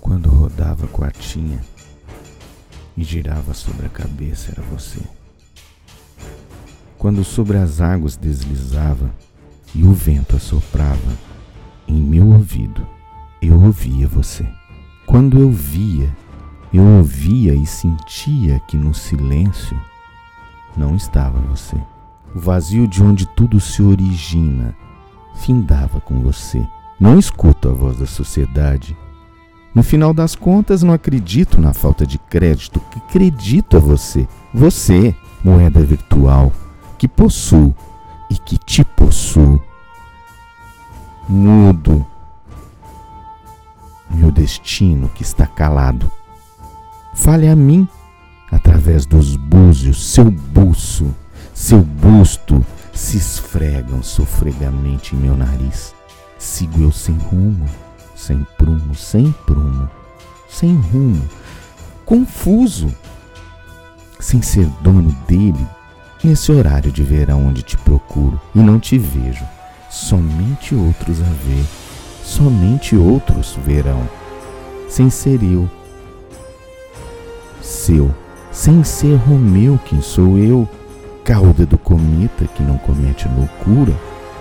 [0.00, 1.60] Quando rodava a quartinha
[2.96, 5.00] e girava sobre a cabeça, era você.
[6.98, 9.10] Quando sobre as águas deslizava
[9.74, 11.16] e o vento assoprava,
[11.86, 12.86] em meu ouvido
[13.40, 14.46] eu ouvia você.
[15.06, 16.14] Quando eu via,
[16.72, 19.80] eu ouvia e sentia que no silêncio
[20.76, 21.76] não estava você.
[22.34, 24.76] O vazio de onde tudo se origina
[25.40, 26.66] findava com você.
[26.98, 28.96] Não escuto a voz da sociedade.
[29.74, 34.26] No final das contas, não acredito na falta de crédito que acredito a você.
[34.52, 36.52] Você, moeda virtual,
[36.98, 37.74] que possuo
[38.28, 39.62] e que te possuo.
[41.28, 42.04] Mudo
[44.10, 46.10] meu destino que está calado.
[47.14, 47.88] Fale a mim
[48.50, 51.14] através dos búzios, seu buço,
[51.54, 52.49] seu busto
[54.20, 55.94] sofregamente em meu nariz.
[56.38, 57.66] Sigo eu sem rumo,
[58.14, 59.88] sem prumo, sem prumo,
[60.48, 61.22] sem rumo,
[62.04, 62.94] confuso,
[64.18, 65.66] sem ser dono dele,
[66.22, 69.44] nesse horário de verão onde te procuro e não te vejo,
[69.90, 71.64] somente outros a ver,
[72.22, 74.08] somente outros verão,
[74.88, 75.68] sem ser eu,
[77.62, 78.14] seu,
[78.50, 80.68] sem ser Romeu, quem sou eu,
[81.24, 83.94] cauda do cometa que não comete loucura,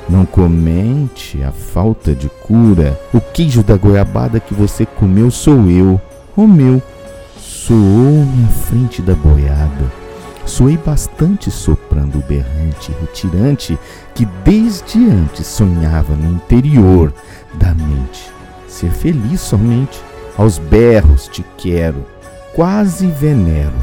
[0.10, 6.02] não comente a falta de cura, o queijo da goiabada que você comeu sou eu,
[6.36, 6.82] Romeu,
[7.38, 10.00] soou-me à frente da boiada.
[10.46, 13.78] Soei bastante soprando o berrante retirante
[14.16, 17.14] que desde antes sonhava no interior
[17.54, 18.32] da mente.
[18.68, 20.02] Ser feliz somente,
[20.36, 22.04] aos berros te quero,
[22.56, 23.76] quase venero.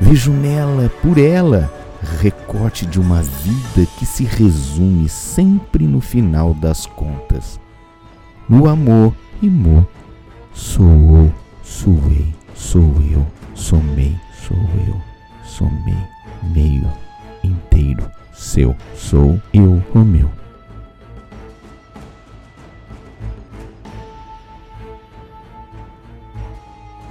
[0.00, 1.70] Vejo nela, por ela,
[2.04, 7.60] recorte de uma vida que se resume sempre no final das contas.
[8.48, 9.86] No amor, rimou,
[10.52, 14.14] soou, suei, sou eu, somei,
[14.46, 14.56] sou
[14.86, 15.00] eu,
[15.44, 15.96] somei,
[16.52, 16.90] meio,
[17.42, 20.43] inteiro, seu, sou eu, Romeu.